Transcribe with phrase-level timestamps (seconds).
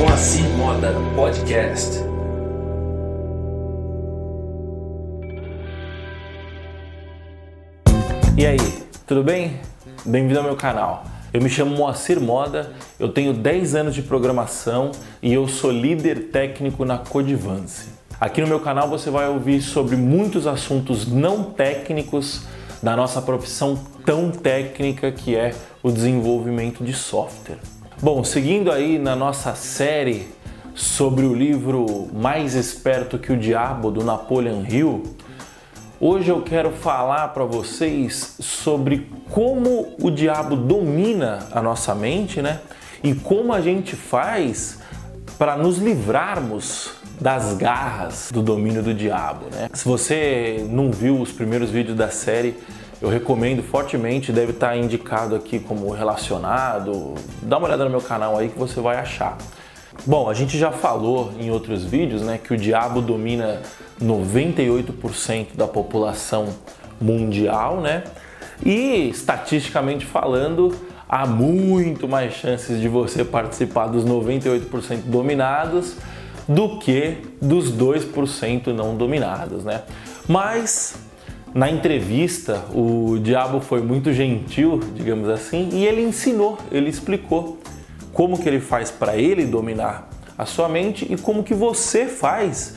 [0.00, 1.98] Moacir Moda Podcast.
[8.34, 8.56] E aí,
[9.06, 9.60] tudo bem?
[10.06, 11.04] Bem-vindo ao meu canal.
[11.34, 14.90] Eu me chamo Moacir Moda, eu tenho 10 anos de programação
[15.22, 17.90] e eu sou líder técnico na Codivance.
[18.18, 22.46] Aqui no meu canal você vai ouvir sobre muitos assuntos não técnicos
[22.82, 27.58] da nossa profissão tão técnica que é o desenvolvimento de software.
[28.02, 30.26] Bom, seguindo aí na nossa série
[30.74, 35.02] sobre o livro Mais Esperto que o Diabo do Napoleon Hill,
[36.00, 42.60] hoje eu quero falar para vocês sobre como o diabo domina a nossa mente, né?
[43.04, 44.78] E como a gente faz
[45.36, 49.68] para nos livrarmos das garras do domínio do diabo, né?
[49.74, 52.56] Se você não viu os primeiros vídeos da série,
[53.00, 57.14] eu recomendo fortemente, deve estar indicado aqui como relacionado.
[57.42, 59.38] Dá uma olhada no meu canal aí que você vai achar.
[60.06, 63.60] Bom, a gente já falou em outros vídeos, né, que o diabo domina
[64.00, 66.48] 98% da população
[67.00, 68.04] mundial, né?
[68.64, 70.74] E estatisticamente falando,
[71.08, 75.96] há muito mais chances de você participar dos 98% dominados
[76.46, 79.82] do que dos 2% não dominados, né?
[80.28, 80.96] Mas
[81.54, 87.58] na entrevista, o diabo foi muito gentil, digamos assim, e ele ensinou, ele explicou
[88.12, 92.76] como que ele faz para ele dominar a sua mente e como que você faz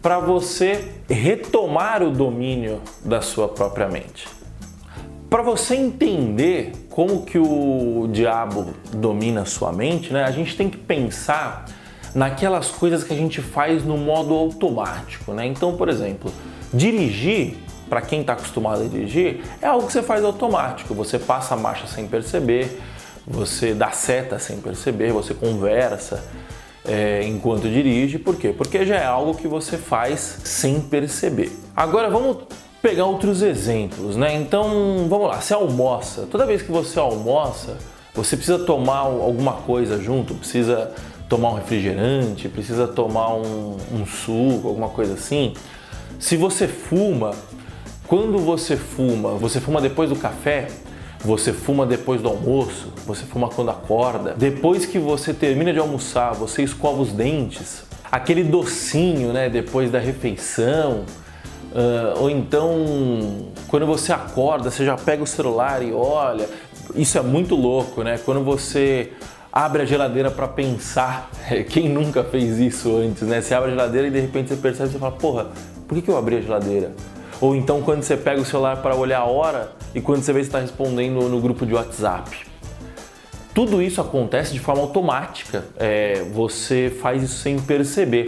[0.00, 4.26] para você retomar o domínio da sua própria mente.
[5.28, 10.70] Para você entender como que o diabo domina a sua mente, né, a gente tem
[10.70, 11.66] que pensar
[12.14, 15.44] naquelas coisas que a gente faz no modo automático, né?
[15.46, 16.30] Então, por exemplo,
[16.72, 17.56] dirigir
[17.94, 20.92] para quem está acostumado a dirigir, é algo que você faz automático.
[20.94, 22.80] Você passa a marcha sem perceber,
[23.24, 26.24] você dá seta sem perceber, você conversa
[26.84, 28.18] é, enquanto dirige.
[28.18, 28.52] Por quê?
[28.52, 31.52] Porque já é algo que você faz sem perceber.
[31.76, 32.38] Agora vamos
[32.82, 34.34] pegar outros exemplos, né?
[34.34, 36.26] Então vamos lá, você almoça.
[36.28, 37.78] Toda vez que você almoça,
[38.12, 40.92] você precisa tomar alguma coisa junto, precisa
[41.28, 45.54] tomar um refrigerante, precisa tomar um, um suco, alguma coisa assim.
[46.18, 47.32] Se você fuma,
[48.06, 50.68] quando você fuma, você fuma depois do café,
[51.20, 54.34] você fuma depois do almoço, você fuma quando acorda.
[54.36, 57.84] Depois que você termina de almoçar, você escova os dentes.
[58.12, 61.04] Aquele docinho, né, depois da refeição.
[61.72, 66.46] Uh, ou então, quando você acorda, você já pega o celular e olha.
[66.94, 68.18] Isso é muito louco, né?
[68.22, 69.10] Quando você
[69.50, 71.30] abre a geladeira para pensar.
[71.70, 73.40] Quem nunca fez isso antes, né?
[73.40, 75.46] Você abre a geladeira e de repente você percebe você fala: Porra,
[75.88, 76.92] por que eu abri a geladeira?
[77.40, 80.40] Ou então quando você pega o celular para olhar a hora e quando você vê
[80.40, 82.46] que está respondendo no grupo de WhatsApp.
[83.54, 88.26] Tudo isso acontece de forma automática, é, você faz isso sem perceber.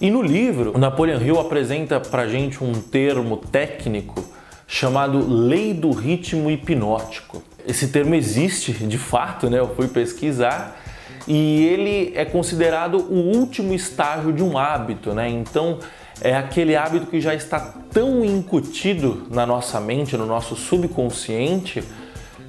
[0.00, 4.24] E no livro, o Napoleon Hill apresenta para gente um termo técnico
[4.66, 7.42] chamado lei do ritmo hipnótico.
[7.66, 9.58] Esse termo existe de fato, né?
[9.58, 10.80] Eu fui pesquisar
[11.26, 15.28] e ele é considerado o último estágio de um hábito, né?
[15.28, 15.78] Então
[16.20, 17.60] é aquele hábito que já está
[17.92, 21.82] tão incutido na nossa mente, no nosso subconsciente,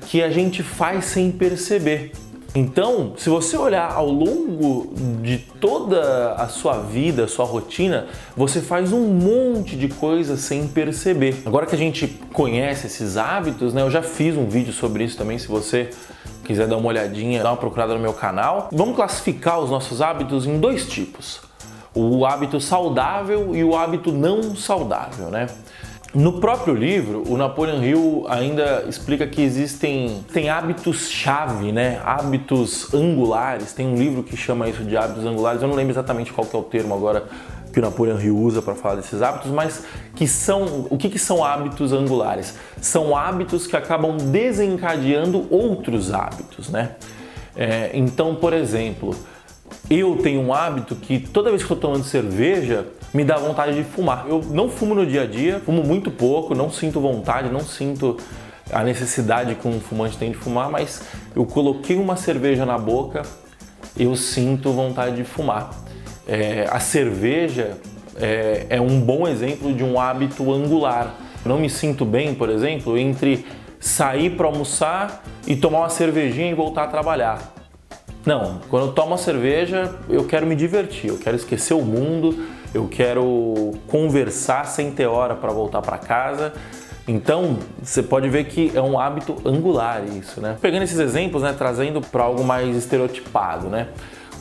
[0.07, 2.11] que a gente faz sem perceber.
[2.55, 4.91] Então, se você olhar ao longo
[5.21, 11.43] de toda a sua vida, sua rotina, você faz um monte de coisas sem perceber.
[11.45, 13.83] Agora que a gente conhece esses hábitos, né?
[13.83, 15.91] Eu já fiz um vídeo sobre isso também, se você
[16.43, 18.69] quiser dar uma olhadinha, dar uma procurada no meu canal.
[18.71, 21.48] Vamos classificar os nossos hábitos em dois tipos
[21.93, 25.47] o hábito saudável e o hábito não saudável, né?
[26.13, 32.01] No próprio livro, o Napoleon Hill ainda explica que existem tem hábitos-chave, né?
[32.03, 33.73] Hábitos angulares.
[33.73, 35.61] Tem um livro que chama isso de hábitos angulares.
[35.61, 37.25] Eu não lembro exatamente qual que é o termo agora
[37.71, 39.83] que o Napoleon Hill usa para falar desses hábitos, mas
[40.15, 42.55] que são o que, que são hábitos angulares?
[42.81, 46.95] São hábitos que acabam desencadeando outros hábitos, né?
[47.55, 49.15] É, então, por exemplo,
[49.89, 53.75] eu tenho um hábito que toda vez que eu estou tomando cerveja, me dá vontade
[53.75, 54.25] de fumar.
[54.27, 58.17] Eu não fumo no dia a dia, fumo muito pouco, não sinto vontade, não sinto
[58.71, 61.01] a necessidade que um fumante tem de fumar, mas
[61.35, 63.23] eu coloquei uma cerveja na boca,
[63.97, 65.71] eu sinto vontade de fumar.
[66.27, 67.77] É, a cerveja
[68.15, 71.15] é, é um bom exemplo de um hábito angular.
[71.43, 73.43] Eu não me sinto bem, por exemplo, entre
[73.79, 77.58] sair para almoçar e tomar uma cervejinha e voltar a trabalhar.
[78.29, 82.45] Não, quando eu tomo a cerveja, eu quero me divertir, eu quero esquecer o mundo,
[82.71, 86.53] eu quero conversar sem ter hora para voltar para casa.
[87.07, 90.55] Então, você pode ver que é um hábito angular isso, né?
[90.61, 93.87] Pegando esses exemplos, né, trazendo para algo mais estereotipado, né?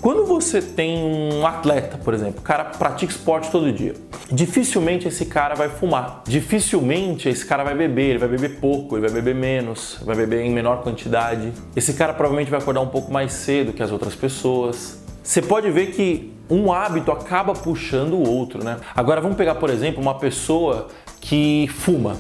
[0.01, 3.95] Quando você tem um atleta, por exemplo, o cara pratica esporte todo dia,
[4.31, 9.09] dificilmente esse cara vai fumar, dificilmente esse cara vai beber, ele vai beber pouco, ele
[9.09, 11.53] vai beber menos, vai beber em menor quantidade.
[11.75, 15.03] Esse cara provavelmente vai acordar um pouco mais cedo que as outras pessoas.
[15.21, 18.77] Você pode ver que um hábito acaba puxando o outro, né?
[18.95, 20.87] Agora vamos pegar, por exemplo, uma pessoa
[21.21, 22.17] que fuma.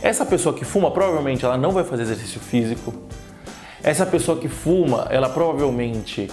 [0.00, 2.94] Essa pessoa que fuma, provavelmente ela não vai fazer exercício físico.
[3.82, 6.30] Essa pessoa que fuma, ela provavelmente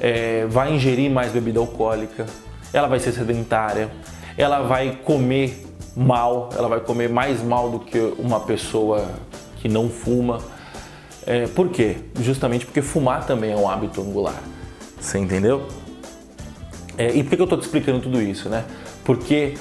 [0.00, 2.26] é, vai ingerir mais bebida alcoólica,
[2.72, 3.90] ela vai ser sedentária,
[4.36, 5.66] ela vai comer
[5.96, 9.08] mal, ela vai comer mais mal do que uma pessoa
[9.56, 10.38] que não fuma.
[11.26, 11.96] É, por quê?
[12.20, 14.40] Justamente porque fumar também é um hábito angular.
[15.00, 15.66] Você entendeu?
[16.96, 18.64] É, e por que eu estou te explicando tudo isso, né?
[19.04, 19.54] Porque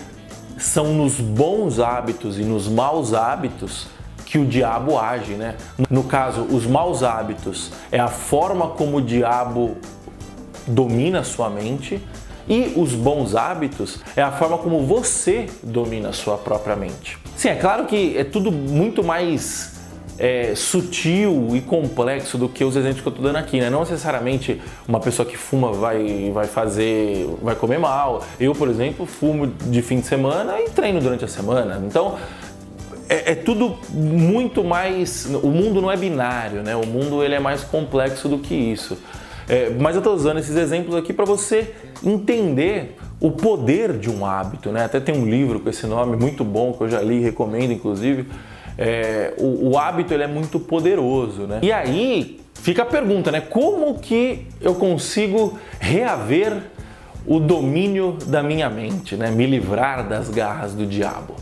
[0.58, 3.88] são nos bons hábitos e nos maus hábitos
[4.26, 5.56] que o diabo age, né?
[5.90, 9.78] No caso, os maus hábitos é a forma como o diabo
[10.68, 12.02] domina a sua mente
[12.48, 17.18] e os bons hábitos é a forma como você domina a sua própria mente.
[17.36, 19.78] Sim, é claro que é tudo muito mais
[20.18, 23.70] é, sutil e complexo do que os exemplos que eu estou dando aqui, né?
[23.70, 28.24] Não necessariamente uma pessoa que fuma vai, vai fazer, vai comer mal.
[28.40, 31.82] Eu, por exemplo, fumo de fim de semana e treino durante a semana.
[31.86, 32.18] Então,
[33.10, 35.26] é, é, tudo muito mais.
[35.26, 36.76] O mundo não é binário, né?
[36.76, 38.98] O mundo ele é mais complexo do que isso.
[39.50, 41.74] É, mas eu estou usando esses exemplos aqui para você
[42.04, 44.86] entender o poder de um hábito, né?
[44.86, 48.28] Até tem um livro com esse nome muito bom que eu já li, recomendo inclusive.
[48.78, 51.60] É, o, o, hábito ele é muito poderoso, né?
[51.64, 53.42] E aí fica a pergunta, né?
[53.42, 56.62] Como que eu consigo reaver
[57.26, 59.32] o domínio da minha mente, né?
[59.32, 61.36] Me livrar das garras do diabo?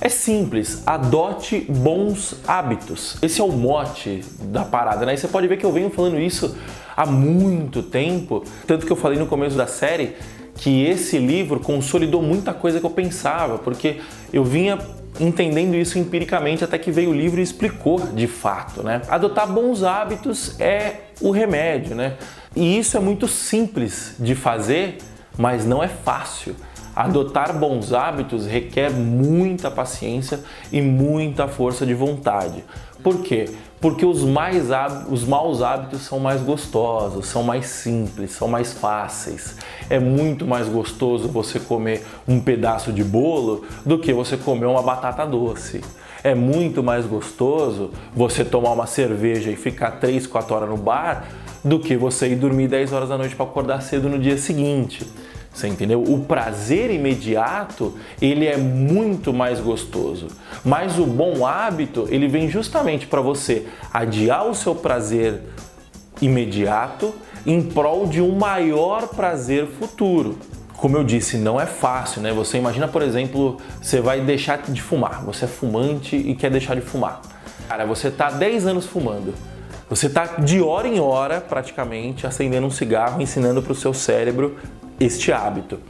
[0.00, 3.16] É simples, adote bons hábitos.
[3.22, 5.14] Esse é o mote da parada, né?
[5.14, 6.56] E você pode ver que eu venho falando isso
[6.96, 10.16] há muito tempo, tanto que eu falei no começo da série
[10.56, 14.00] que esse livro consolidou muita coisa que eu pensava, porque
[14.32, 14.78] eu vinha
[15.20, 19.02] entendendo isso empiricamente até que veio o livro e explicou de fato, né?
[19.08, 22.14] Adotar bons hábitos é o remédio, né?
[22.54, 24.98] E isso é muito simples de fazer,
[25.36, 26.56] mas não é fácil.
[26.94, 30.40] Adotar bons hábitos requer muita paciência
[30.72, 32.64] e muita força de vontade.
[33.02, 33.50] Por quê?
[33.80, 34.68] Porque os, mais,
[35.10, 39.56] os maus hábitos são mais gostosos, são mais simples, são mais fáceis.
[39.90, 44.82] É muito mais gostoso você comer um pedaço de bolo do que você comer uma
[44.82, 45.82] batata doce.
[46.24, 51.28] É muito mais gostoso você tomar uma cerveja e ficar 3, 4 horas no bar
[51.62, 55.06] do que você ir dormir 10 horas da noite para acordar cedo no dia seguinte.
[55.56, 56.02] Você entendeu?
[56.02, 60.26] O prazer imediato, ele é muito mais gostoso.
[60.62, 65.40] Mas o bom hábito, ele vem justamente para você adiar o seu prazer
[66.20, 67.14] imediato
[67.46, 70.38] em prol de um maior prazer futuro.
[70.76, 72.34] Como eu disse, não é fácil, né?
[72.34, 75.24] Você imagina, por exemplo, você vai deixar de fumar.
[75.24, 77.22] Você é fumante e quer deixar de fumar.
[77.66, 79.32] Cara, você tá 10 anos fumando.
[79.88, 84.56] Você tá de hora em hora, praticamente, acendendo um cigarro, ensinando para o seu cérebro
[84.98, 85.80] este hábito.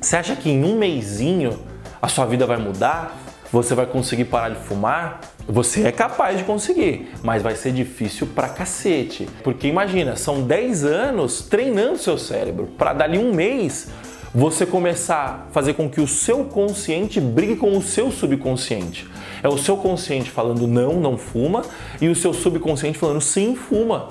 [0.00, 1.58] Você acha que em um mêsinho
[2.00, 3.18] a sua vida vai mudar?
[3.50, 5.20] Você vai conseguir parar de fumar?
[5.46, 9.28] Você é capaz de conseguir, mas vai ser difícil pra cacete.
[9.42, 13.88] Porque imagina, são 10 anos treinando seu cérebro para dali um mês
[14.34, 19.08] você começar a fazer com que o seu consciente brigue com o seu subconsciente.
[19.40, 21.62] É o seu consciente falando não, não fuma,
[22.00, 24.08] e o seu subconsciente falando sim, fuma.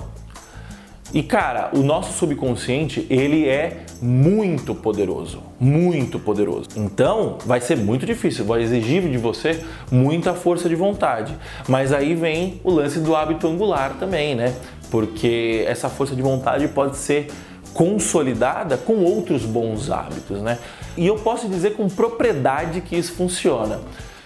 [1.14, 6.70] E cara, o nosso subconsciente, ele é muito poderoso, muito poderoso.
[6.74, 11.32] Então, vai ser muito difícil, vai exigir de você muita força de vontade.
[11.68, 14.56] Mas aí vem o lance do hábito angular também, né?
[14.90, 17.28] Porque essa força de vontade pode ser
[17.72, 20.58] consolidada com outros bons hábitos, né?
[20.96, 23.80] E eu posso dizer com propriedade que isso funciona.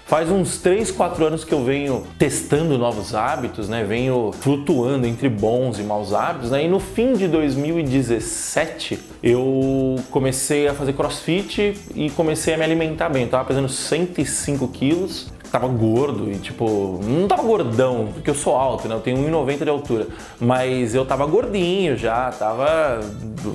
[0.09, 3.85] Faz uns 3, 4 anos que eu venho testando novos hábitos, né?
[3.85, 6.65] Venho flutuando entre bons e maus hábitos, né?
[6.65, 13.11] E no fim de 2017 eu comecei a fazer crossfit e comecei a me alimentar
[13.11, 13.25] bem.
[13.25, 18.57] Eu tava pesando 105 quilos, tava gordo e tipo, não tava gordão, porque eu sou
[18.57, 18.95] alto, né?
[18.95, 20.07] Eu tenho 1,90 de altura,
[20.41, 23.01] mas eu tava gordinho já, tava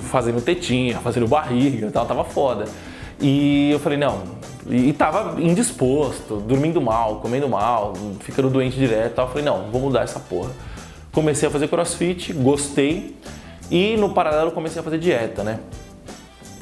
[0.02, 2.66] fazendo tetinha, fazendo barriga, tal, tava foda.
[3.20, 4.22] E eu falei, não,
[4.66, 9.26] e, tava indisposto, dormindo mal, comendo mal, ficando doente direto e tal.
[9.26, 10.50] Eu falei, não, vou mudar essa porra.
[11.12, 13.16] Comecei a fazer crossfit, gostei
[13.70, 15.60] e no paralelo comecei a fazer dieta, né?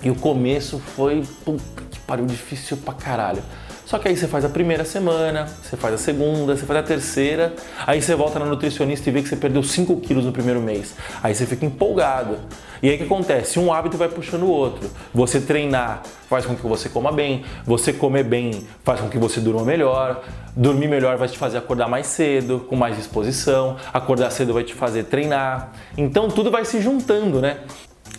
[0.03, 3.43] E o começo foi, puta que pariu, difícil pra caralho.
[3.85, 6.83] Só que aí você faz a primeira semana, você faz a segunda, você faz a
[6.83, 7.53] terceira,
[7.87, 10.95] aí você volta na nutricionista e vê que você perdeu 5 quilos no primeiro mês.
[11.23, 12.39] Aí você fica empolgado.
[12.83, 13.59] E aí o que acontece?
[13.59, 14.91] Um hábito vai puxando o outro.
[15.15, 19.41] Você treinar faz com que você coma bem, você comer bem faz com que você
[19.41, 20.23] durma melhor,
[20.57, 24.75] dormir melhor vai te fazer acordar mais cedo, com mais disposição, acordar cedo vai te
[24.75, 25.73] fazer treinar.
[25.97, 27.59] Então tudo vai se juntando, né?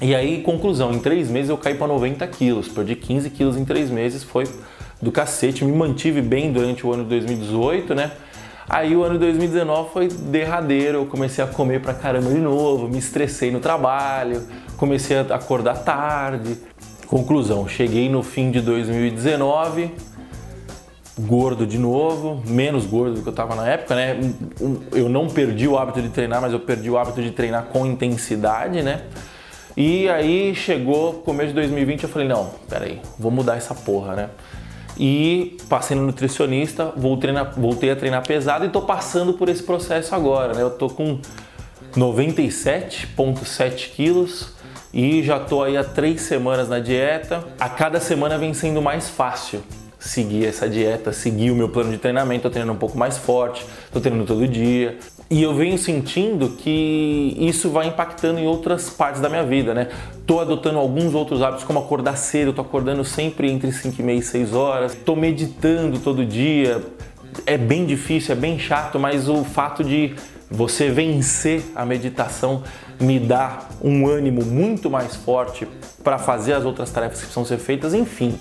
[0.01, 3.63] E aí, conclusão, em três meses eu caí para 90 quilos, perdi 15 quilos em
[3.63, 4.46] três meses, foi
[5.04, 8.12] do cacete, me mantive bem durante o ano de 2018, né?
[8.68, 12.88] Aí o ano de 2019 foi derradeiro, eu comecei a comer pra caramba de novo,
[12.88, 14.42] me estressei no trabalho,
[14.78, 16.58] comecei a acordar tarde.
[17.06, 19.92] Conclusão, cheguei no fim de 2019,
[21.20, 24.18] gordo de novo, menos gordo do que eu estava na época, né?
[24.94, 27.86] Eu não perdi o hábito de treinar, mas eu perdi o hábito de treinar com
[27.86, 29.02] intensidade, né?
[29.76, 34.30] E aí chegou começo de 2020, eu falei, não, peraí, vou mudar essa porra, né?
[34.98, 39.64] E passei no nutricionista, voltei, na, voltei a treinar pesado e tô passando por esse
[39.64, 40.62] processo agora, né?
[40.62, 41.20] Eu tô com
[41.96, 44.54] 97,7 quilos
[44.94, 47.44] e já tô aí há três semanas na dieta.
[47.60, 49.64] A cada semana vem sendo mais fácil
[49.98, 53.66] seguir essa dieta, seguir o meu plano de treinamento, tô treinando um pouco mais forte,
[53.92, 54.98] tô treinando todo dia.
[55.34, 59.88] E eu venho sentindo que isso vai impactando em outras partes da minha vida, né?
[60.28, 64.20] Tô adotando alguns outros hábitos, como acordar cedo, tô acordando sempre entre 5 e meia
[64.20, 66.84] e 6 horas, tô meditando todo dia.
[67.48, 70.13] É bem difícil, é bem chato, mas o fato de
[70.52, 72.62] você vencer a meditação
[73.02, 75.68] me dá um ânimo muito mais forte
[76.04, 78.38] para fazer as outras tarefas que precisam ser feitas, enfim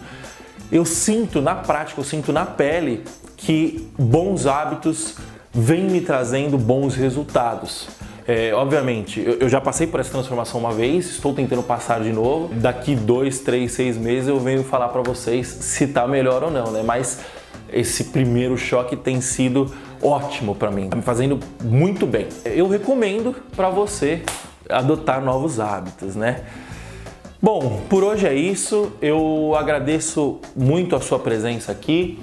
[0.72, 3.04] eu sinto na prática, eu sinto na pele
[3.36, 5.16] que bons hábitos
[5.52, 7.88] vêm me trazendo bons resultados.
[8.26, 12.12] É, obviamente, eu, eu, já passei por essa transformação uma vez, estou tentando passar de
[12.12, 12.54] novo.
[12.54, 16.70] Daqui dois, três, seis meses eu venho falar para vocês se tá melhor ou não,
[16.70, 16.82] né?
[16.84, 17.20] Mas
[17.72, 22.28] esse primeiro choque tem sido ótimo para mim, tá me fazendo muito bem.
[22.44, 24.22] Eu recomendo para você
[24.68, 26.42] adotar novos hábitos, né?
[27.40, 28.92] Bom, por hoje é isso.
[29.02, 32.20] Eu agradeço muito a sua presença aqui.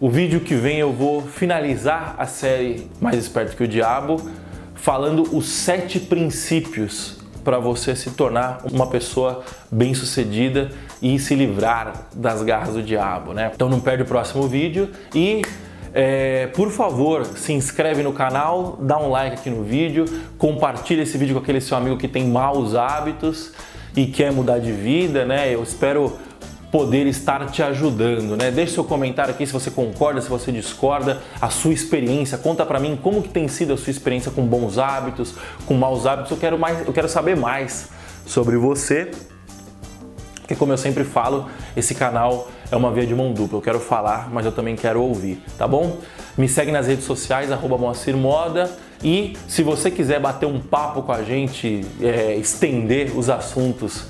[0.00, 4.30] O vídeo que vem eu vou finalizar a série Mais Esperto que o Diabo,
[4.74, 10.70] falando os sete princípios para você se tornar uma pessoa bem-sucedida
[11.02, 13.50] e se livrar das garras do diabo, né?
[13.54, 15.42] Então não perde o próximo vídeo e
[15.92, 20.06] é, por favor, se inscreve no canal, dá um like aqui no vídeo,
[20.38, 23.52] compartilha esse vídeo com aquele seu amigo que tem maus hábitos
[23.94, 25.54] e quer mudar de vida, né?
[25.54, 26.16] Eu espero
[26.70, 28.50] poder estar te ajudando, né?
[28.50, 32.78] Deixe seu comentário aqui se você concorda, se você discorda, a sua experiência, conta para
[32.78, 35.34] mim como que tem sido a sua experiência com bons hábitos,
[35.66, 36.30] com maus hábitos.
[36.30, 37.88] Eu quero mais, eu quero saber mais
[38.24, 39.10] sobre você.
[40.40, 43.58] Porque como eu sempre falo, esse canal é uma via de mão dupla.
[43.58, 45.98] Eu quero falar, mas eu também quero ouvir, tá bom?
[46.36, 48.70] Me segue nas redes sociais, arroba Moacir Moda.
[49.02, 54.06] E se você quiser bater um papo com a gente, é, estender os assuntos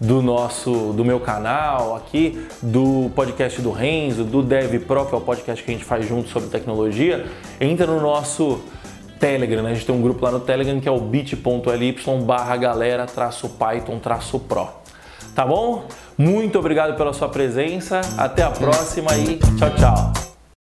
[0.00, 5.18] do nosso, do meu canal aqui, do podcast do Renzo, do Dev Pro, que é
[5.18, 7.26] o podcast que a gente faz junto sobre tecnologia,
[7.60, 8.60] entra no nosso
[9.18, 9.70] Telegram, né?
[9.72, 13.48] A gente tem um grupo lá no Telegram que é o bit.ly barra galera traço
[13.48, 14.68] Python traço Pro.
[15.34, 15.86] Tá bom?
[16.16, 20.27] Muito obrigado pela sua presença, até a próxima e tchau, tchau.